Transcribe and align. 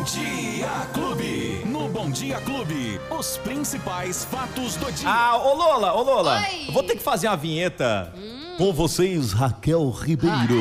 Bom 0.00 0.04
Dia 0.06 0.70
Clube. 0.94 1.62
No 1.66 1.86
Bom 1.90 2.08
Dia 2.10 2.40
Clube, 2.40 2.98
os 3.10 3.36
principais 3.36 4.24
fatos 4.24 4.74
do 4.76 4.90
dia. 4.90 5.06
Ah, 5.06 5.36
ô 5.36 5.52
Lola, 5.54 5.92
ô 5.94 6.02
Lola. 6.02 6.38
Oi. 6.40 6.68
Eu 6.68 6.72
vou 6.72 6.82
ter 6.82 6.96
que 6.96 7.02
fazer 7.02 7.26
uma 7.28 7.36
vinheta. 7.36 8.10
Com 8.56 8.72
vocês, 8.72 9.32
Raquel 9.34 9.90
Ribeiro. 9.90 10.58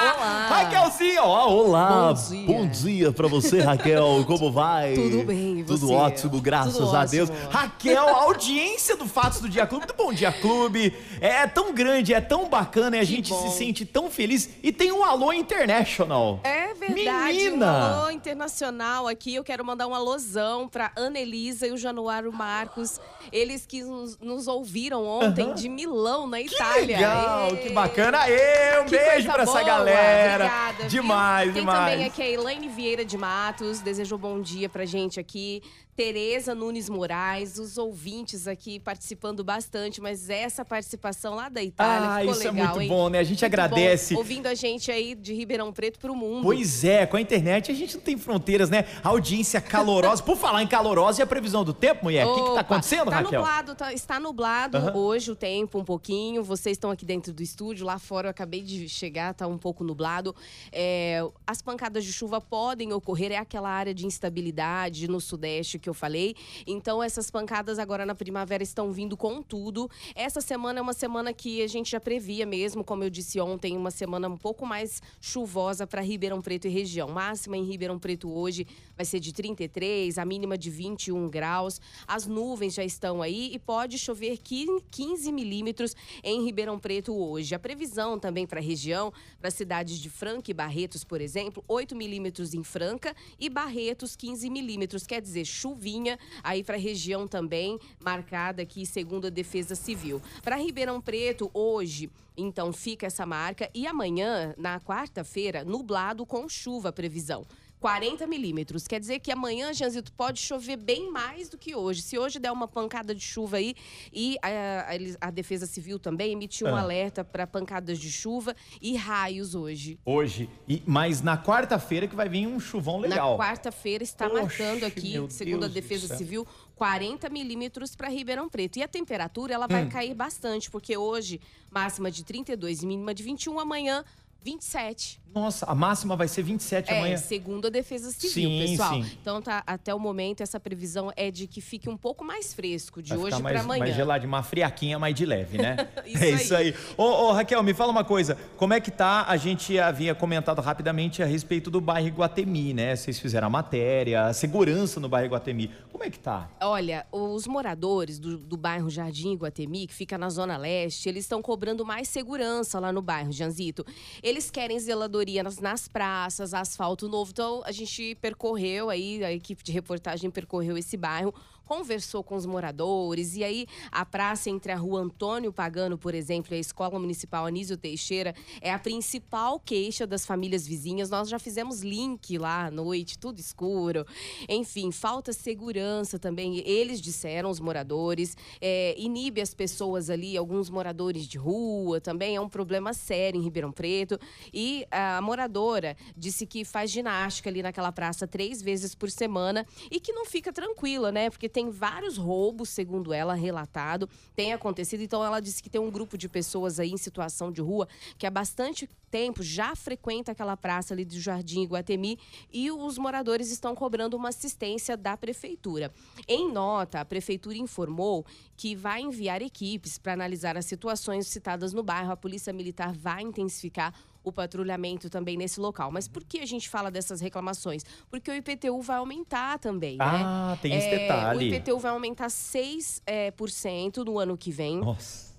Olá. 0.00 0.46
Raquelzinha, 0.50 1.22
ó, 1.22 1.48
olá. 1.48 2.12
Bom 2.12 2.14
dia. 2.14 2.46
Bom 2.46 2.66
dia 2.68 3.12
pra 3.12 3.28
você, 3.28 3.60
Raquel. 3.60 4.24
Como 4.26 4.50
vai? 4.50 4.94
Tudo 4.98 5.22
bem, 5.24 5.60
e 5.60 5.64
Tudo 5.64 5.86
você? 5.86 5.94
ótimo, 5.94 6.40
graças 6.40 6.76
Tudo 6.76 6.96
a 6.96 7.04
Deus. 7.04 7.30
ótimo. 7.30 7.50
Raquel, 7.50 8.08
a 8.08 8.22
audiência 8.24 8.96
do 8.96 9.06
Fatos 9.06 9.40
do 9.40 9.48
Dia 9.48 9.64
Clube, 9.66 9.86
do 9.86 9.94
Bom 9.94 10.12
Dia 10.12 10.32
Clube, 10.32 10.92
é 11.20 11.46
tão 11.46 11.72
grande, 11.72 12.12
é 12.14 12.20
tão 12.20 12.48
bacana, 12.48 12.96
e 12.96 13.00
a 13.00 13.02
Que 13.02 13.06
gente 13.12 13.30
bom. 13.30 13.48
se 13.48 13.56
sente 13.58 13.84
tão 13.84 14.10
feliz. 14.10 14.48
E 14.62 14.72
tem 14.72 14.90
um 14.92 15.04
Alô 15.04 15.32
International. 15.32 16.40
É 16.44 16.71
verdade, 16.88 17.32
Menina! 17.50 17.66
um 17.66 18.00
alô 18.00 18.10
internacional 18.10 19.06
aqui. 19.08 19.34
Eu 19.34 19.44
quero 19.44 19.64
mandar 19.64 19.86
um 19.86 19.94
alôzão 19.94 20.68
pra 20.68 20.92
Ana 20.96 21.18
Elisa 21.18 21.66
e 21.66 21.72
o 21.72 21.76
Januário 21.76 22.32
Marcos. 22.32 23.00
Eles 23.30 23.64
que 23.66 23.82
nos, 23.82 24.18
nos 24.18 24.46
ouviram 24.48 25.06
ontem 25.06 25.54
de 25.54 25.68
Milão, 25.68 26.26
na 26.26 26.38
Que 26.38 26.54
Itália. 26.54 26.96
legal, 26.96 27.48
Ê! 27.52 27.56
que 27.56 27.70
bacana. 27.70 28.18
Aê, 28.20 28.80
um 28.80 28.84
Que 28.84 28.96
beijo 28.98 29.30
pra 29.32 29.42
essa 29.42 29.52
boa, 29.52 29.64
galera. 29.64 30.44
Obrigada, 30.44 30.84
demais, 30.88 31.54
demais. 31.54 31.90
também 31.92 32.06
aqui 32.06 32.22
a 32.22 32.28
Elaine 32.28 32.68
Vieira 32.68 33.04
de 33.04 33.16
Matos, 33.16 33.80
desejou 33.80 34.18
bom 34.18 34.40
dia 34.40 34.68
pra 34.68 34.84
gente 34.84 35.18
aqui. 35.20 35.62
Tereza 35.94 36.54
Nunes 36.54 36.88
Moraes, 36.88 37.58
os 37.58 37.76
ouvintes 37.76 38.46
aqui 38.48 38.80
participando 38.80 39.44
bastante, 39.44 40.00
mas 40.00 40.30
essa 40.30 40.64
participação 40.64 41.34
lá 41.34 41.50
da 41.50 41.62
Itália 41.62 42.08
Ah, 42.08 42.18
ficou 42.20 42.32
isso 42.32 42.42
é 42.48 42.50
legal, 42.50 42.66
muito 42.68 42.80
hein? 42.80 42.88
bom, 42.88 43.08
né? 43.10 43.18
A 43.18 43.22
gente 43.22 43.42
Muito 43.42 43.44
agradece. 43.44 44.14
bom, 44.14 44.20
ouvindo 44.20 44.46
a 44.46 44.54
gente 44.54 44.90
aí 44.90 45.14
de 45.14 45.34
Ribeirão 45.34 45.70
Preto 45.70 45.98
pro 45.98 46.16
mundo. 46.16 46.44
Pois 46.44 46.82
é, 46.82 47.04
com 47.04 47.18
a 47.18 47.20
internet 47.20 47.70
a 47.70 47.74
gente 47.74 47.96
não 47.96 48.02
tem 48.02 48.16
fronteiras, 48.16 48.70
né? 48.70 48.86
Audiência 49.04 49.60
calorosa. 49.60 50.22
Por 50.22 50.36
falar 50.36 50.62
em 50.62 50.66
calorosa, 50.66 51.20
e 51.20 51.22
a 51.22 51.26
previsão 51.26 51.62
do 51.62 51.74
tempo, 51.74 52.04
mulher? 52.04 52.26
O 52.26 52.34
que, 52.34 52.42
que 52.42 52.54
tá 52.54 52.60
acontecendo, 52.60 53.10
tá 53.10 53.16
Raquel? 53.20 53.40
Nublado, 53.40 53.74
tá- 53.74 53.92
está 53.92 54.18
nublado 54.18 54.78
Aham. 54.78 54.96
hoje 54.96 55.30
o 55.30 55.36
tempo 55.36 55.78
um 55.78 55.84
pouquinho. 55.84 56.42
Vocês 56.42 56.74
estão 56.78 56.90
aqui 56.90 57.04
dentro 57.04 57.34
do 57.34 57.42
estúdio, 57.42 57.84
lá 57.84 57.98
fora 57.98 58.28
eu 58.28 58.30
acabei 58.30 58.62
de 58.62 58.88
chegar, 58.88 59.34
tá 59.34 59.46
um 59.46 59.58
pouco 59.58 59.84
nublado. 59.84 60.34
É, 60.72 61.20
as 61.46 61.60
pancadas 61.60 62.02
de 62.02 62.12
chuva 62.14 62.40
podem 62.40 62.94
ocorrer, 62.94 63.30
é 63.30 63.36
aquela 63.36 63.68
área 63.68 63.92
de 63.92 64.06
instabilidade 64.06 65.06
no 65.06 65.20
sudeste 65.20 65.78
que 65.82 65.91
eu 65.92 65.94
falei. 65.94 66.34
Então 66.66 67.02
essas 67.02 67.30
pancadas 67.30 67.78
agora 67.78 68.04
na 68.04 68.14
primavera 68.14 68.62
estão 68.62 68.90
vindo 68.90 69.16
com 69.16 69.42
tudo. 69.42 69.90
Essa 70.14 70.40
semana 70.40 70.80
é 70.80 70.82
uma 70.82 70.92
semana 70.92 71.32
que 71.32 71.62
a 71.62 71.66
gente 71.66 71.90
já 71.90 72.00
previa 72.00 72.44
mesmo, 72.44 72.82
como 72.82 73.04
eu 73.04 73.10
disse 73.10 73.40
ontem, 73.40 73.76
uma 73.76 73.90
semana 73.90 74.28
um 74.28 74.36
pouco 74.36 74.66
mais 74.66 75.00
chuvosa 75.20 75.86
para 75.86 76.00
Ribeirão 76.00 76.40
Preto 76.40 76.66
e 76.66 76.70
região. 76.70 77.08
Máxima 77.08 77.56
em 77.56 77.64
Ribeirão 77.64 77.98
Preto 77.98 78.32
hoje 78.32 78.66
vai 79.02 79.04
ser 79.04 79.18
de 79.18 79.32
33, 79.32 80.16
a 80.16 80.24
mínima 80.24 80.56
de 80.56 80.70
21 80.70 81.28
graus. 81.28 81.80
As 82.06 82.24
nuvens 82.24 82.74
já 82.74 82.84
estão 82.84 83.20
aí 83.20 83.50
e 83.52 83.58
pode 83.58 83.98
chover 83.98 84.38
15 84.38 85.32
milímetros 85.32 85.96
em 86.22 86.44
Ribeirão 86.44 86.78
Preto 86.78 87.12
hoje. 87.12 87.52
A 87.52 87.58
previsão 87.58 88.16
também 88.16 88.46
para 88.46 88.60
a 88.60 88.62
região, 88.62 89.12
para 89.40 89.48
as 89.48 89.54
cidades 89.54 89.98
de 89.98 90.08
Franca 90.08 90.52
e 90.52 90.54
Barretos, 90.54 91.02
por 91.02 91.20
exemplo, 91.20 91.64
8 91.66 91.96
milímetros 91.96 92.54
em 92.54 92.62
Franca 92.62 93.14
e 93.40 93.50
Barretos 93.50 94.14
15 94.14 94.48
milímetros. 94.48 95.04
Quer 95.04 95.20
dizer, 95.20 95.44
chuvinha 95.44 96.16
aí 96.44 96.62
para 96.62 96.76
a 96.76 96.80
região 96.80 97.26
também, 97.26 97.80
marcada 97.98 98.62
aqui 98.62 98.86
segundo 98.86 99.26
a 99.26 99.30
Defesa 99.30 99.74
Civil. 99.74 100.22
Para 100.44 100.54
Ribeirão 100.54 101.00
Preto, 101.00 101.50
hoje. 101.52 102.08
Então 102.36 102.72
fica 102.72 103.06
essa 103.06 103.26
marca. 103.26 103.68
E 103.74 103.84
amanhã, 103.84 104.54
na 104.56 104.80
quarta-feira, 104.80 105.64
nublado 105.64 106.24
com 106.24 106.48
chuva 106.48 106.90
a 106.90 106.92
previsão. 106.92 107.44
40 107.82 108.28
milímetros. 108.28 108.86
Quer 108.86 109.00
dizer 109.00 109.18
que 109.18 109.32
amanhã, 109.32 109.74
Janzito, 109.74 110.12
pode 110.12 110.40
chover 110.40 110.76
bem 110.76 111.10
mais 111.10 111.48
do 111.48 111.58
que 111.58 111.74
hoje. 111.74 112.00
Se 112.00 112.16
hoje 112.16 112.38
der 112.38 112.52
uma 112.52 112.68
pancada 112.68 113.12
de 113.12 113.20
chuva 113.20 113.56
aí, 113.56 113.74
e 114.12 114.36
a, 114.40 114.86
a- 114.90 114.94
eles- 114.94 115.16
a 115.20 115.32
Defesa 115.32 115.66
Civil 115.66 115.98
também 115.98 116.30
emitiu 116.32 116.68
um 116.68 116.76
Ah. 116.76 116.80
alerta 116.80 117.24
para 117.24 117.44
pancadas 117.44 117.98
de 117.98 118.08
chuva 118.10 118.54
e 118.80 118.94
raios 118.94 119.56
hoje. 119.56 119.98
Hoje. 120.04 120.48
E, 120.68 120.80
mas 120.86 121.20
na 121.22 121.36
quarta-feira 121.36 122.06
que 122.06 122.14
vai 122.14 122.28
vir 122.28 122.46
um 122.46 122.60
chuvão 122.60 123.00
legal. 123.00 123.36
Na 123.36 123.44
quarta-feira 123.44 124.04
está 124.04 124.26
Oxe, 124.28 124.36
marcando 124.36 124.84
aqui, 124.84 125.14
segundo 125.28 125.64
a 125.64 125.66
Deus 125.66 125.70
do 125.72 125.74
Defesa. 125.74 126.16
Civil, 126.16 126.46
40 126.76 127.28
milímetros 127.30 127.96
para 127.96 128.08
Ribeirão 128.08 128.48
Preto. 128.48 128.78
E 128.78 128.82
a 128.84 128.86
temperatura 128.88 129.54
ela 129.54 129.64
Hum. 129.64 129.68
vai 129.68 129.88
cair 129.88 130.14
bastante, 130.14 130.70
porque 130.70 130.96
hoje 130.96 131.40
máxima 131.68 132.12
de 132.12 132.22
32 132.22 132.84
e 132.84 132.86
mínima 132.86 133.12
de 133.12 133.24
21, 133.24 133.58
amanhã 133.58 134.04
27. 134.44 135.20
Nossa, 135.34 135.64
a 135.64 135.74
máxima 135.74 136.14
vai 136.14 136.28
ser 136.28 136.42
27 136.42 136.90
É, 136.92 136.98
amanhã. 136.98 137.16
segundo 137.16 137.66
a 137.66 137.70
Defesa 137.70 138.10
Civil, 138.10 138.30
Sim, 138.50 138.66
pessoal. 138.70 139.02
sim. 139.02 139.10
Então, 139.22 139.40
tá, 139.40 139.62
até 139.66 139.94
o 139.94 139.98
momento, 139.98 140.42
essa 140.42 140.60
previsão 140.60 141.10
é 141.16 141.30
de 141.30 141.46
que 141.46 141.60
fique 141.62 141.88
um 141.88 141.96
pouco 141.96 142.22
mais 142.22 142.52
fresco 142.52 143.00
de 143.02 143.10
Vai 143.10 143.18
hoje 143.18 143.42
para 143.42 143.60
amanhã. 143.60 143.78
mais 143.80 143.94
gelado, 143.96 144.26
uma 144.26 144.42
friaquinha, 144.42 144.98
mais 144.98 145.14
de 145.14 145.24
leve, 145.24 145.56
né? 145.56 145.88
Isso 146.04 146.22
é 146.24 146.30
isso 146.30 146.54
aí. 146.54 146.66
aí. 146.68 146.74
Ô, 146.98 147.04
ô, 147.04 147.32
Raquel, 147.32 147.62
me 147.62 147.72
fala 147.72 147.90
uma 147.90 148.04
coisa. 148.04 148.36
Como 148.58 148.74
é 148.74 148.80
que 148.80 148.90
tá? 148.90 149.24
A 149.26 149.36
gente 149.38 149.78
havia 149.78 150.14
comentado 150.14 150.60
rapidamente 150.60 151.22
a 151.22 151.26
respeito 151.26 151.70
do 151.70 151.80
bairro 151.80 152.08
Iguatemi, 152.08 152.74
né? 152.74 152.94
Vocês 152.94 153.18
fizeram 153.18 153.46
a 153.46 153.50
matéria, 153.50 154.26
a 154.26 154.34
segurança 154.34 155.00
no 155.00 155.08
bairro 155.08 155.26
Iguatemi. 155.28 155.70
Como 155.92 156.04
é 156.04 156.10
que 156.10 156.18
tá? 156.18 156.50
Olha, 156.62 157.06
os 157.12 157.46
moradores 157.46 158.18
do, 158.18 158.38
do 158.38 158.56
bairro 158.56 158.88
Jardim 158.88 159.32
Iguatemi, 159.34 159.86
que 159.86 159.92
fica 159.92 160.16
na 160.16 160.30
Zona 160.30 160.56
Leste, 160.56 161.06
eles 161.06 161.24
estão 161.24 161.42
cobrando 161.42 161.84
mais 161.84 162.08
segurança 162.08 162.80
lá 162.80 162.90
no 162.90 163.02
bairro, 163.02 163.30
Janzito. 163.30 163.84
Eles 164.22 164.50
querem 164.50 164.80
zeladoria 164.80 165.42
nas, 165.42 165.58
nas 165.58 165.86
praças, 165.86 166.54
asfalto 166.54 167.10
novo. 167.10 167.30
Então, 167.30 167.62
a 167.66 167.70
gente 167.70 168.14
percorreu 168.22 168.88
aí, 168.88 169.22
a 169.22 169.32
equipe 169.32 169.62
de 169.62 169.70
reportagem 169.70 170.30
percorreu 170.30 170.78
esse 170.78 170.96
bairro, 170.96 171.34
conversou 171.72 172.22
com 172.22 172.34
os 172.34 172.44
moradores. 172.44 173.34
E 173.34 173.42
aí, 173.42 173.66
a 173.90 174.04
praça 174.04 174.50
entre 174.50 174.70
a 174.72 174.76
rua 174.76 175.00
Antônio 175.00 175.50
Pagano, 175.50 175.96
por 175.96 176.14
exemplo, 176.14 176.52
e 176.52 176.58
a 176.58 176.60
Escola 176.60 176.98
Municipal 176.98 177.46
Anísio 177.46 177.78
Teixeira, 177.78 178.34
é 178.60 178.70
a 178.70 178.78
principal 178.78 179.58
queixa 179.58 180.06
das 180.06 180.26
famílias 180.26 180.66
vizinhas. 180.66 181.08
Nós 181.08 181.30
já 181.30 181.38
fizemos 181.38 181.80
link 181.80 182.36
lá 182.36 182.66
à 182.66 182.70
noite, 182.70 183.18
tudo 183.18 183.38
escuro. 183.38 184.06
Enfim, 184.46 184.92
falta 184.92 185.32
segurança 185.32 186.18
também. 186.18 186.58
Eles 186.58 187.00
disseram, 187.00 187.48
os 187.48 187.58
moradores, 187.58 188.36
é, 188.60 188.94
inibe 188.98 189.40
as 189.40 189.54
pessoas 189.54 190.10
ali, 190.10 190.36
alguns 190.36 190.68
moradores 190.68 191.26
de 191.26 191.38
rua 191.38 192.02
também. 192.02 192.36
É 192.36 192.40
um 192.40 192.50
problema 192.50 192.92
sério 192.92 193.40
em 193.40 193.42
Ribeirão 193.42 193.72
Preto. 193.72 194.20
E 194.52 194.86
a 194.90 195.22
moradora 195.22 195.96
disse 196.14 196.44
que 196.44 196.66
faz 196.66 196.90
ginástica 196.90 197.48
ali 197.48 197.62
naquela 197.62 197.90
praça 197.90 198.26
três 198.26 198.60
vezes 198.60 198.94
por 198.94 199.10
semana 199.10 199.66
e 199.90 199.98
que 199.98 200.12
não 200.12 200.26
fica 200.26 200.52
tranquila, 200.52 201.10
né? 201.10 201.30
Porque 201.30 201.48
tem 201.48 201.61
vários 201.70 202.16
roubos, 202.16 202.68
segundo 202.68 203.12
ela, 203.12 203.34
relatado, 203.34 204.08
tem 204.34 204.52
acontecido. 204.52 205.02
Então 205.02 205.24
ela 205.24 205.40
disse 205.40 205.62
que 205.62 205.70
tem 205.70 205.80
um 205.80 205.90
grupo 205.90 206.16
de 206.16 206.28
pessoas 206.28 206.80
aí 206.80 206.90
em 206.90 206.96
situação 206.96 207.50
de 207.52 207.60
rua 207.60 207.88
que 208.18 208.26
há 208.26 208.30
bastante 208.30 208.88
tempo 209.10 209.42
já 209.42 209.76
frequenta 209.76 210.32
aquela 210.32 210.56
praça 210.56 210.94
ali 210.94 211.04
do 211.04 211.20
Jardim 211.20 211.62
Iguatemi 211.62 212.18
e 212.50 212.70
os 212.70 212.96
moradores 212.96 213.50
estão 213.50 213.74
cobrando 213.74 214.16
uma 214.16 214.30
assistência 214.30 214.96
da 214.96 215.16
prefeitura. 215.16 215.92
Em 216.26 216.50
nota, 216.50 217.00
a 217.00 217.04
prefeitura 217.04 217.58
informou 217.58 218.24
que 218.56 218.74
vai 218.74 219.02
enviar 219.02 219.42
equipes 219.42 219.98
para 219.98 220.14
analisar 220.14 220.56
as 220.56 220.64
situações 220.64 221.26
citadas 221.26 221.74
no 221.74 221.82
bairro. 221.82 222.12
A 222.12 222.16
Polícia 222.16 222.52
Militar 222.52 222.94
vai 222.94 223.22
intensificar 223.22 223.94
o 224.24 224.32
patrulhamento 224.32 225.10
também 225.10 225.36
nesse 225.36 225.58
local. 225.60 225.90
Mas 225.90 226.06
por 226.08 226.22
que 226.24 226.40
a 226.40 226.46
gente 226.46 226.68
fala 226.68 226.90
dessas 226.90 227.20
reclamações? 227.20 227.82
Porque 228.10 228.30
o 228.30 228.34
IPTU 228.34 228.80
vai 228.80 228.96
aumentar 228.98 229.58
também, 229.58 229.96
né? 229.96 230.04
Ah, 230.04 230.58
tem 230.62 230.74
esse 230.74 230.86
É, 230.88 230.98
detalhe. 230.98 231.50
O 231.50 231.54
IPTU 231.54 231.78
vai 231.78 231.90
aumentar 231.92 232.28
6% 232.28 233.02
é, 233.06 233.30
por 233.30 233.50
cento 233.50 234.04
no 234.04 234.18
ano 234.18 234.36
que 234.36 234.50
vem. 234.50 234.78
Nossa. 234.78 235.32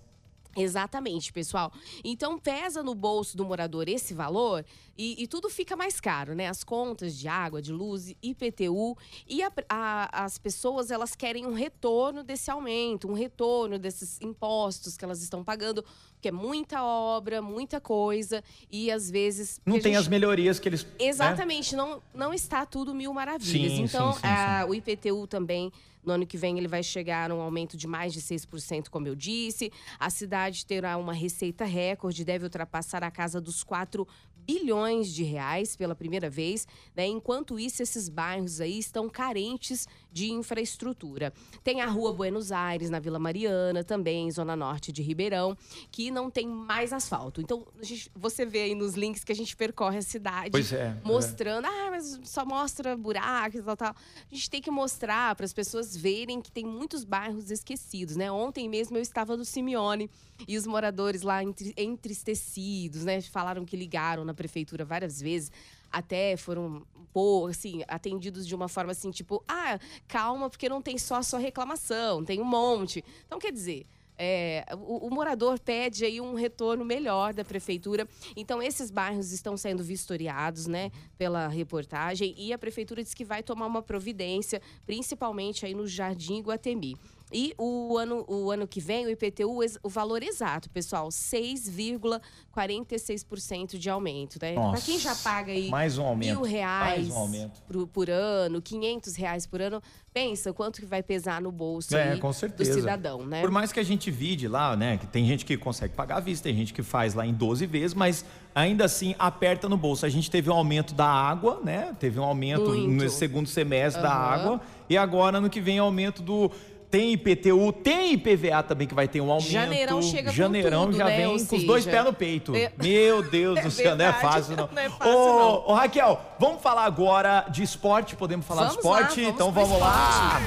Exatamente, 0.55 1.33
pessoal. 1.33 1.71
Então 2.03 2.37
pesa 2.37 2.83
no 2.83 2.93
bolso 2.93 3.35
do 3.35 3.43
morador 3.43 3.89
esse 3.89 4.13
valor 4.13 4.63
e, 4.97 5.23
e 5.23 5.27
tudo 5.27 5.49
fica 5.49 5.75
mais 5.75 5.99
caro, 5.99 6.35
né? 6.35 6.47
As 6.47 6.63
contas 6.63 7.17
de 7.17 7.27
água, 7.27 7.61
de 7.61 7.71
luz, 7.71 8.13
IPTU 8.21 8.95
e 9.27 9.41
a- 9.41 9.51
a- 9.67 10.23
as 10.25 10.37
pessoas 10.37 10.91
elas 10.91 11.15
querem 11.15 11.45
um 11.45 11.53
retorno 11.53 12.23
desse 12.23 12.51
aumento, 12.51 13.07
um 13.09 13.13
retorno 13.13 13.79
desses 13.79 14.21
impostos 14.21 14.95
que 14.95 15.03
elas 15.03 15.21
estão 15.23 15.43
pagando, 15.43 15.83
porque 16.13 16.27
é 16.27 16.31
muita 16.31 16.83
obra, 16.83 17.41
muita 17.41 17.81
coisa 17.81 18.43
e 18.71 18.91
às 18.91 19.09
vezes 19.09 19.59
Não 19.65 19.73
tem 19.79 19.93
gente- 19.93 19.95
as 20.01 20.07
melhorias 20.07 20.59
que 20.59 20.69
eles. 20.69 20.83
né? 20.83 20.91
Exatamente, 20.99 21.75
não, 21.75 22.01
não 22.13 22.33
está 22.33 22.65
tudo 22.65 22.93
mil 22.93 23.13
maravilhas. 23.13 23.71
Sim, 23.73 23.83
então, 23.83 24.13
sim, 24.13 24.19
sim, 24.21 24.27
a- 24.27 24.65
o 24.69 24.75
IPTU 24.75 25.25
também, 25.27 25.71
no 26.03 26.13
ano 26.13 26.27
que 26.27 26.37
vem, 26.37 26.57
ele 26.57 26.67
vai 26.67 26.83
chegar 26.83 27.31
a 27.31 27.35
um 27.35 27.41
aumento 27.41 27.75
de 27.77 27.87
mais 27.87 28.13
de 28.13 28.21
6%, 28.21 28.89
como 28.91 29.07
eu 29.07 29.15
disse. 29.15 29.71
A 29.97 30.09
cidade 30.09 30.65
terá 30.65 30.97
uma 30.97 31.13
receita 31.13 31.63
recorde, 31.65 32.23
deve 32.25 32.43
ultrapassar 32.43 33.03
a 33.03 33.09
casa 33.09 33.39
dos 33.41 33.63
4 33.63 34.05
bilhões 34.45 35.13
de 35.13 35.23
reais 35.23 35.75
pela 35.75 35.95
primeira 35.95 36.29
vez. 36.29 36.67
Né? 36.95 37.07
Enquanto 37.07 37.59
isso, 37.59 37.81
esses 37.81 38.09
bairros 38.09 38.61
aí 38.61 38.77
estão 38.77 39.09
carentes 39.09 39.87
de 40.13 40.31
infraestrutura. 40.31 41.33
Tem 41.63 41.81
a 41.81 41.87
Rua 41.87 42.13
Buenos 42.13 42.51
Aires, 42.51 42.89
na 42.89 42.99
Vila 42.99 43.17
Mariana, 43.17 43.83
também, 43.83 44.29
Zona 44.31 44.55
Norte 44.55 44.91
de 44.91 45.01
Ribeirão, 45.01 45.57
que 45.91 46.11
não 46.11 46.29
tem 46.29 46.47
mais 46.47 46.93
asfalto. 46.93 47.41
Então, 47.41 47.65
gente, 47.81 48.11
você 48.15 48.45
vê 48.45 48.61
aí 48.61 48.75
nos 48.75 48.93
links 48.93 49.23
que 49.23 49.31
a 49.31 49.35
gente 49.35 49.55
percorre 49.55 49.97
a 49.97 50.01
cidade, 50.03 50.51
pois 50.51 50.71
é, 50.71 50.95
mostrando, 51.03 51.65
é. 51.65 51.69
ah, 51.69 51.87
mas 51.89 52.19
só 52.23 52.45
mostra 52.45 52.95
buracos 52.95 53.61
e 53.61 53.63
tal, 53.63 53.75
tal. 53.75 53.95
A 54.31 54.35
gente 54.35 54.49
tem 54.49 54.61
que 54.61 54.69
mostrar 54.69 55.35
para 55.35 55.45
as 55.45 55.53
pessoas 55.53 55.97
verem 55.97 56.39
que 56.39 56.51
tem 56.51 56.63
muitos 56.63 57.03
bairros 57.03 57.49
esquecidos, 57.49 58.15
né? 58.15 58.31
Ontem 58.31 58.69
mesmo 58.69 58.97
eu 58.97 59.01
estava 59.01 59.35
no 59.35 59.43
Simeone 59.43 60.09
e 60.47 60.57
os 60.57 60.67
moradores 60.67 61.23
lá 61.23 61.41
entristecidos, 61.75 63.03
né? 63.03 63.19
Falaram 63.21 63.65
que 63.65 63.75
ligaram 63.75 64.23
na 64.23 64.33
prefeitura 64.33 64.85
várias 64.85 65.19
vezes 65.19 65.51
até 65.93 66.35
foram 66.35 66.85
pô, 67.13 67.45
assim, 67.45 67.83
atendidos 67.87 68.47
de 68.47 68.55
uma 68.55 68.67
forma 68.67 68.91
assim, 68.91 69.11
tipo, 69.11 69.43
ah, 69.47 69.79
calma, 70.07 70.49
porque 70.49 70.67
não 70.67 70.81
tem 70.81 70.97
só 70.97 71.17
a 71.17 71.23
sua 71.23 71.37
reclamação, 71.37 72.25
tem 72.25 72.41
um 72.41 72.45
monte. 72.45 73.05
Então, 73.27 73.37
quer 73.37 73.51
dizer, 73.51 73.85
é, 74.17 74.65
o, 74.73 75.07
o, 75.07 75.09
morador 75.11 75.59
pede 75.59 76.05
aí 76.05 76.19
um 76.21 76.33
retorno 76.33 76.83
melhor 76.83 77.33
da 77.33 77.43
prefeitura. 77.43 78.07
Então, 78.35 78.61
esses 78.61 78.89
bairros 78.89 79.31
estão 79.31 79.55
sendo 79.55 79.83
vistoriados, 79.83 80.65
né, 80.65 80.91
pela 81.17 81.47
reportagem, 81.47 82.33
e 82.37 82.51
a 82.51 82.57
prefeitura 82.57 83.03
diz 83.03 83.13
que 83.13 83.25
vai 83.25 83.43
tomar 83.43 83.67
uma 83.67 83.81
providência, 83.81 84.61
principalmente 84.85 85.65
aí 85.65 85.73
no 85.73 85.87
Jardim 85.87 86.41
Guatemi. 86.41 86.97
E 87.33 87.53
o 87.57 87.97
ano, 87.97 88.23
o 88.27 88.51
ano 88.51 88.67
que 88.67 88.79
vem, 88.79 89.07
o 89.07 89.09
IPTU, 89.09 89.59
o 89.81 89.89
valor 89.89 90.21
exato, 90.21 90.69
pessoal, 90.69 91.07
6,46% 91.09 93.77
de 93.77 93.89
aumento. 93.89 94.37
Né? 94.39 94.53
Para 94.53 94.79
quem 94.79 94.99
já 94.99 95.15
paga 95.15 95.51
aí 95.51 95.67
mais 95.69 95.97
um 95.97 96.05
aumento, 96.05 96.29
mil 96.29 96.43
reais 96.43 97.09
um. 97.09 97.49
Por, 97.67 97.87
por, 97.87 98.07
ano, 98.09 98.61
500 98.61 99.15
reais 99.15 99.47
por 99.47 99.61
ano, 99.61 99.81
pensa 100.13 100.53
quanto 100.53 100.79
que 100.79 100.85
vai 100.85 101.01
pesar 101.01 101.41
no 101.41 101.51
bolso 101.51 101.97
é, 101.97 102.15
do 102.15 102.31
cidadão, 102.63 103.25
né? 103.25 103.41
Por 103.41 103.49
mais 103.49 103.73
que 103.73 103.79
a 103.79 103.83
gente 103.83 104.11
vide 104.11 104.47
lá, 104.47 104.75
né, 104.75 104.97
que 104.97 105.07
tem 105.07 105.25
gente 105.25 105.43
que 105.43 105.57
consegue 105.57 105.95
pagar 105.95 106.17
à 106.17 106.19
vista, 106.19 106.43
tem 106.43 106.55
gente 106.55 106.71
que 106.71 106.83
faz 106.83 107.15
lá 107.15 107.25
em 107.25 107.33
12 107.33 107.65
vezes, 107.65 107.95
mas 107.95 108.23
ainda 108.53 108.85
assim 108.85 109.15
aperta 109.17 109.67
no 109.67 109.75
bolso. 109.75 110.05
A 110.05 110.09
gente 110.09 110.29
teve 110.29 110.47
um 110.49 110.53
aumento 110.53 110.93
da 110.93 111.07
água, 111.07 111.59
né? 111.63 111.95
Teve 111.99 112.19
um 112.19 112.23
aumento 112.23 112.69
Muito. 112.69 113.03
no 113.03 113.09
segundo 113.09 113.49
semestre 113.49 114.03
uhum. 114.03 114.07
da 114.07 114.13
água 114.13 114.61
e 114.89 114.97
agora 114.97 115.39
no 115.41 115.49
que 115.49 115.59
vem 115.59 115.79
aumento 115.79 116.21
do 116.21 116.51
tem 116.93 117.11
IPTU, 117.13 117.73
tem 117.73 118.13
IPVA 118.13 118.61
também 118.61 118.87
que 118.87 118.93
vai 118.93 119.07
ter 119.07 119.19
um 119.19 119.31
aumento. 119.31 119.49
Janeirão 119.49 119.99
chega 119.99 120.31
Janeirão 120.31 120.81
com 120.81 120.85
tudo, 120.85 120.97
já 120.97 121.05
né? 121.05 121.17
vem 121.17 121.25
Ou 121.25 121.33
com 121.33 121.39
seja, 121.39 121.55
os 121.55 121.63
dois 121.63 121.85
pés 121.85 122.05
no 122.05 122.13
peito. 122.13 122.55
É... 122.55 122.71
Meu 122.77 123.23
Deus 123.23 123.59
do 123.61 123.71
céu, 123.73 123.95
não 123.95 124.05
é 124.05 124.13
fácil 124.13 124.55
não. 124.55 124.69
não 124.71 124.79
é 124.79 124.89
fácil, 124.91 125.11
ô, 125.11 125.39
não. 125.39 125.63
ô, 125.69 125.73
Raquel, 125.73 126.21
vamos 126.37 126.61
falar 126.61 126.85
agora 126.85 127.47
de 127.49 127.63
esporte, 127.63 128.15
podemos 128.15 128.45
falar 128.45 128.67
vamos 128.67 128.75
de 128.75 128.79
esporte? 128.81 129.21
Lá, 129.21 129.25
vamos 129.25 129.33
então 129.33 129.51
vamos 129.51 129.79
lá. 129.79 130.39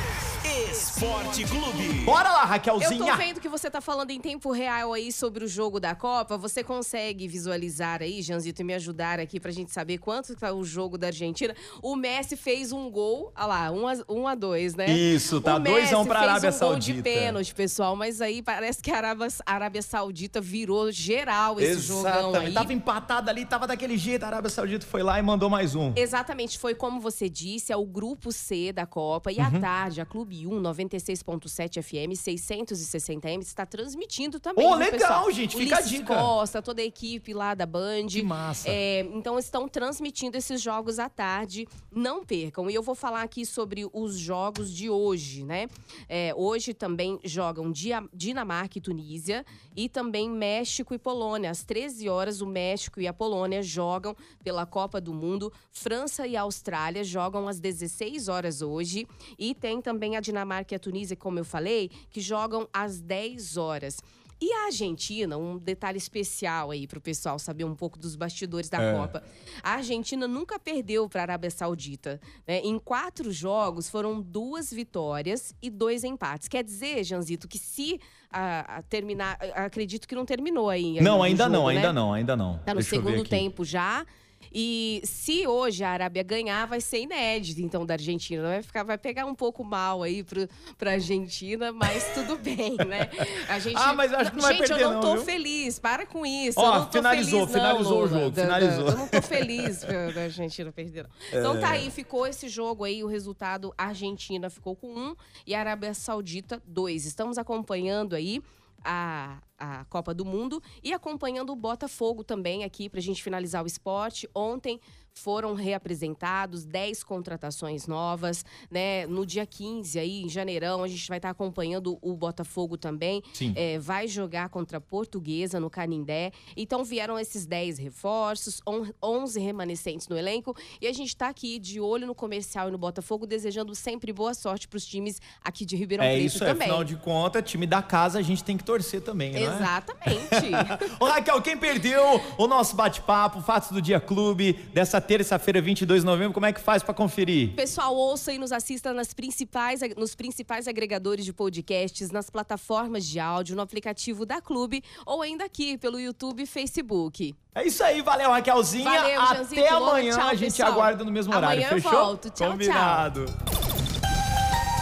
Esporte 0.96 1.44
Clube. 1.44 1.92
Bora 2.06 2.30
lá, 2.30 2.44
Raquelzinha. 2.46 2.98
Eu 2.98 3.06
tô 3.06 3.16
vendo 3.16 3.38
que 3.38 3.50
você 3.50 3.70
tá 3.70 3.82
falando 3.82 4.12
em 4.12 4.18
tempo 4.18 4.50
real 4.50 4.94
aí 4.94 5.12
sobre 5.12 5.44
o 5.44 5.48
jogo 5.48 5.78
da 5.78 5.94
Copa. 5.94 6.38
Você 6.38 6.64
consegue 6.64 7.28
visualizar 7.28 8.00
aí, 8.00 8.22
Janzito, 8.22 8.62
e 8.62 8.64
me 8.64 8.72
ajudar 8.72 9.20
aqui 9.20 9.38
pra 9.38 9.50
gente 9.50 9.70
saber 9.70 9.98
quanto 9.98 10.34
tá 10.34 10.54
o 10.54 10.64
jogo 10.64 10.96
da 10.96 11.08
Argentina? 11.08 11.54
O 11.82 11.96
Messi 11.96 12.34
fez 12.34 12.72
um 12.72 12.90
gol, 12.90 13.30
olha 13.36 13.46
lá, 13.46 13.70
um 13.70 13.86
a, 13.86 13.92
um 14.08 14.26
a 14.26 14.34
dois, 14.34 14.74
né? 14.74 14.86
Isso, 14.86 15.38
tá 15.38 15.58
2 15.58 15.92
a 15.92 15.98
1 15.98 16.00
um 16.00 16.06
pra 16.06 16.20
Arábia 16.20 16.48
um 16.48 16.52
Saudita. 16.52 16.92
Gol 16.94 17.02
de 17.02 17.02
pênalti, 17.02 17.54
pessoal, 17.54 17.94
mas 17.94 18.22
aí 18.22 18.40
parece 18.40 18.82
que 18.82 18.90
a 18.90 18.96
Arábia, 18.96 19.28
a 19.44 19.52
Arábia 19.52 19.82
Saudita 19.82 20.40
virou 20.40 20.90
geral 20.90 21.60
esse 21.60 21.72
Exatamente. 21.72 22.22
jogão 22.22 22.40
aí. 22.40 22.54
Tava 22.54 22.72
empatado 22.72 23.28
ali, 23.28 23.44
tava 23.44 23.66
daquele 23.66 23.98
jeito, 23.98 24.22
a 24.22 24.28
Arábia 24.28 24.48
Saudita 24.48 24.86
foi 24.86 25.02
lá 25.02 25.18
e 25.18 25.22
mandou 25.22 25.50
mais 25.50 25.74
um. 25.74 25.92
Exatamente, 25.94 26.58
foi 26.58 26.74
como 26.74 27.02
você 27.02 27.28
disse, 27.28 27.70
é 27.70 27.76
o 27.76 27.84
grupo 27.84 28.32
C 28.32 28.72
da 28.72 28.86
Copa 28.86 29.30
e 29.30 29.36
uhum. 29.36 29.44
à 29.44 29.50
tarde 29.60 30.00
a 30.00 30.06
Clube 30.06 30.46
1 30.46 30.58
96 30.58 30.85
106.7 30.88 31.82
FM, 31.82 32.12
660M, 32.12 33.40
está 33.40 33.66
transmitindo 33.66 34.38
também. 34.40 34.64
Ô, 34.64 34.70
oh, 34.70 34.74
legal, 34.74 34.98
pessoal. 34.98 35.30
gente, 35.30 35.56
o 35.56 35.58
fica 35.58 35.76
Ulisses 35.76 35.94
a 35.94 35.98
dica. 35.98 36.14
Costa, 36.14 36.62
toda 36.62 36.80
a 36.80 36.84
equipe 36.84 37.32
lá 37.34 37.54
da 37.54 37.66
Band. 37.66 38.06
Que 38.08 38.22
massa. 38.22 38.68
É, 38.68 39.00
então, 39.12 39.38
estão 39.38 39.68
transmitindo 39.68 40.36
esses 40.36 40.60
jogos 40.60 40.98
à 40.98 41.08
tarde. 41.08 41.66
Não 41.90 42.24
percam. 42.24 42.70
E 42.70 42.74
eu 42.74 42.82
vou 42.82 42.94
falar 42.94 43.22
aqui 43.22 43.44
sobre 43.44 43.86
os 43.92 44.16
jogos 44.16 44.72
de 44.72 44.88
hoje, 44.90 45.44
né? 45.44 45.68
É, 46.08 46.32
hoje 46.36 46.74
também 46.74 47.18
jogam 47.24 47.72
Dinamarca 48.12 48.78
e 48.78 48.80
Tunísia 48.80 49.44
e 49.74 49.88
também 49.88 50.30
México 50.30 50.94
e 50.94 50.98
Polônia. 50.98 51.50
Às 51.50 51.64
13 51.64 52.08
horas, 52.08 52.40
o 52.40 52.46
México 52.46 53.00
e 53.00 53.06
a 53.06 53.12
Polônia 53.12 53.62
jogam 53.62 54.16
pela 54.42 54.64
Copa 54.64 55.00
do 55.00 55.12
Mundo. 55.12 55.52
França 55.70 56.26
e 56.26 56.36
Austrália 56.36 57.04
jogam 57.04 57.48
às 57.48 57.60
16 57.60 58.28
horas 58.28 58.62
hoje. 58.62 59.06
E 59.38 59.54
tem 59.54 59.80
também 59.80 60.16
a 60.16 60.20
Dinamarca 60.20 60.75
a 60.76 60.78
Tunísia 60.78 61.16
como 61.16 61.38
eu 61.38 61.44
falei, 61.44 61.90
que 62.10 62.20
jogam 62.20 62.68
às 62.72 63.00
10 63.00 63.56
horas. 63.56 63.98
E 64.38 64.52
a 64.52 64.66
Argentina, 64.66 65.38
um 65.38 65.56
detalhe 65.56 65.96
especial 65.96 66.70
aí 66.70 66.86
para 66.86 66.98
o 66.98 67.00
pessoal 67.00 67.38
saber 67.38 67.64
um 67.64 67.74
pouco 67.74 67.98
dos 67.98 68.14
bastidores 68.16 68.68
da 68.68 68.82
é. 68.82 68.92
Copa. 68.92 69.22
A 69.62 69.74
Argentina 69.74 70.28
nunca 70.28 70.58
perdeu 70.58 71.08
para 71.08 71.22
a 71.22 71.24
Arábia 71.24 71.50
Saudita. 71.50 72.20
Né? 72.46 72.60
Em 72.60 72.78
quatro 72.78 73.32
jogos 73.32 73.88
foram 73.88 74.20
duas 74.20 74.70
vitórias 74.70 75.54
e 75.62 75.70
dois 75.70 76.04
empates. 76.04 76.48
Quer 76.48 76.62
dizer, 76.62 77.02
Janzito, 77.02 77.48
que 77.48 77.58
se 77.58 77.98
a, 78.30 78.76
a 78.76 78.82
terminar, 78.82 79.38
acredito 79.54 80.06
que 80.06 80.14
não 80.14 80.26
terminou 80.26 80.68
aí. 80.68 81.00
Não, 81.00 81.22
ainda 81.22 81.44
jogo, 81.44 81.56
não, 81.56 81.66
né? 81.68 81.76
ainda 81.76 81.92
não, 81.92 82.12
ainda 82.12 82.36
não. 82.36 82.58
Tá 82.58 82.74
no 82.74 82.80
Deixa 82.80 82.90
segundo 82.90 83.24
tempo 83.24 83.64
já. 83.64 84.04
E 84.52 85.00
se 85.04 85.46
hoje 85.46 85.84
a 85.84 85.90
Arábia 85.90 86.22
ganhar, 86.22 86.66
vai 86.66 86.80
ser 86.80 87.00
inédito, 87.00 87.60
então, 87.60 87.84
da 87.84 87.94
Argentina. 87.94 88.42
Vai, 88.42 88.62
ficar, 88.62 88.82
vai 88.82 88.98
pegar 88.98 89.26
um 89.26 89.34
pouco 89.34 89.64
mal 89.64 90.02
aí 90.02 90.22
pro, 90.22 90.48
pra 90.76 90.92
Argentina, 90.92 91.72
mas 91.72 92.14
tudo 92.14 92.36
bem, 92.42 92.76
né? 92.76 93.10
A 93.48 93.58
gente, 93.58 93.76
ah, 93.76 93.92
mas 93.92 94.12
acho 94.12 94.30
que 94.30 94.36
não 94.36 94.48
gente, 94.48 94.58
vai 94.58 94.68
perder, 94.68 94.84
eu 94.84 94.92
não 94.92 95.00
tô 95.00 95.14
não, 95.16 95.24
feliz. 95.24 95.78
Para 95.78 96.06
com 96.06 96.24
isso. 96.24 96.58
Ó, 96.58 96.64
eu 96.64 96.78
não 96.80 96.86
tô 96.86 96.92
finalizou, 96.92 97.46
feliz, 97.46 97.52
finalizou 97.52 97.98
não, 97.98 98.04
o 98.04 98.08
jogo, 98.08 98.30
da, 98.30 98.42
finalizou. 98.42 98.84
Da, 98.84 98.90
eu 98.90 98.98
não 98.98 99.08
tô 99.08 99.22
feliz 99.22 99.80
da 100.14 100.22
Argentina 100.22 100.72
perder, 100.72 101.04
não. 101.04 101.10
É. 101.32 101.46
Então 101.46 101.60
tá 101.60 101.70
aí, 101.70 101.90
ficou 101.90 102.26
esse 102.26 102.48
jogo 102.48 102.84
aí, 102.84 103.04
o 103.04 103.06
resultado, 103.06 103.72
a 103.78 103.86
Argentina 103.86 104.50
ficou 104.50 104.74
com 104.74 104.88
um 104.88 105.14
e 105.46 105.54
a 105.54 105.60
Arábia 105.60 105.94
Saudita, 105.94 106.60
dois. 106.66 107.06
Estamos 107.06 107.38
acompanhando 107.38 108.14
aí 108.14 108.42
a, 108.84 109.38
a 109.58 109.84
Copa 109.86 110.14
do 110.14 110.24
Mundo 110.24 110.62
e 110.82 110.92
acompanhando 110.92 111.50
o 111.50 111.56
Botafogo 111.56 112.22
também 112.22 112.64
aqui 112.64 112.88
para 112.88 113.00
a 113.00 113.02
gente 113.02 113.22
finalizar 113.22 113.64
o 113.64 113.66
esporte. 113.66 114.28
Ontem 114.34 114.80
foram 115.16 115.54
reapresentados 115.54 116.64
10 116.64 117.02
contratações 117.02 117.86
novas, 117.86 118.44
né? 118.70 119.06
No 119.06 119.24
dia 119.24 119.46
15 119.46 119.98
aí, 119.98 120.22
em 120.22 120.28
janeirão, 120.28 120.82
a 120.82 120.88
gente 120.88 121.08
vai 121.08 121.18
estar 121.18 121.28
tá 121.28 121.32
acompanhando 121.32 121.98
o 122.02 122.14
Botafogo 122.14 122.76
também. 122.76 123.22
Sim. 123.32 123.52
É, 123.56 123.78
vai 123.78 124.06
jogar 124.06 124.50
contra 124.50 124.76
a 124.76 124.80
Portuguesa 124.80 125.58
no 125.58 125.70
Canindé. 125.70 126.32
Então 126.54 126.84
vieram 126.84 127.18
esses 127.18 127.46
10 127.46 127.78
reforços, 127.78 128.60
11 129.02 129.40
remanescentes 129.40 130.06
no 130.06 130.18
elenco. 130.18 130.54
E 130.80 130.86
a 130.86 130.92
gente 130.92 131.08
está 131.08 131.28
aqui 131.28 131.58
de 131.58 131.80
olho 131.80 132.06
no 132.06 132.14
comercial 132.14 132.68
e 132.68 132.70
no 132.70 132.78
Botafogo, 132.78 133.26
desejando 133.26 133.74
sempre 133.74 134.12
boa 134.12 134.34
sorte 134.34 134.68
para 134.68 134.76
os 134.76 134.84
times 134.84 135.20
aqui 135.42 135.64
de 135.64 135.76
Ribeirão 135.76 136.04
é 136.04 136.12
Preto 136.12 136.26
isso, 136.26 136.38
também. 136.40 136.68
É, 136.68 136.70
afinal 136.70 136.84
de 136.84 136.96
contas, 136.96 137.42
time 137.50 137.66
da 137.66 137.80
casa 137.80 138.18
a 138.18 138.22
gente 138.22 138.44
tem 138.44 138.56
que 138.56 138.64
torcer 138.64 139.00
também, 139.00 139.32
né? 139.32 139.45
Exatamente. 139.54 140.50
Ô, 141.00 141.04
Raquel, 141.06 141.40
quem 141.42 141.56
perdeu 141.56 142.20
o 142.38 142.46
nosso 142.46 142.74
bate-papo, 142.76 143.40
Fatos 143.42 143.70
do 143.70 143.80
Dia 143.80 144.00
Clube, 144.00 144.52
dessa 144.72 145.00
terça-feira, 145.00 145.60
22 145.60 146.02
de 146.02 146.06
novembro, 146.06 146.32
como 146.32 146.46
é 146.46 146.52
que 146.52 146.60
faz 146.60 146.82
para 146.82 146.94
conferir? 146.94 147.54
Pessoal, 147.54 147.94
ouça 147.94 148.32
e 148.32 148.38
nos 148.38 148.52
assista 148.52 148.92
nas 148.92 149.12
principais, 149.14 149.80
nos 149.96 150.14
principais 150.14 150.66
agregadores 150.68 151.24
de 151.24 151.32
podcasts, 151.32 152.10
nas 152.10 152.30
plataformas 152.30 153.04
de 153.04 153.18
áudio, 153.20 153.56
no 153.56 153.62
aplicativo 153.62 154.24
da 154.26 154.40
Clube 154.40 154.82
ou 155.04 155.22
ainda 155.22 155.44
aqui 155.44 155.76
pelo 155.78 155.98
YouTube 155.98 156.42
e 156.42 156.46
Facebook. 156.46 157.34
É 157.54 157.66
isso 157.66 157.82
aí, 157.82 158.02
valeu 158.02 158.30
Raquelzinha. 158.30 158.84
Valeu, 158.84 159.20
Até 159.22 159.36
Janzito. 159.38 159.74
amanhã 159.74 160.14
Tchau, 160.14 160.28
a 160.28 160.34
gente 160.34 160.50
pessoal. 160.50 160.72
aguarda 160.72 161.04
no 161.04 161.10
mesmo 161.10 161.34
horário, 161.34 161.64
amanhã 161.64 161.68
fechou? 161.80 161.92
Eu 161.98 162.04
volto. 162.06 162.30
Tchau, 162.30 162.50
Combinado. 162.50 163.24
tchau. 163.24 163.55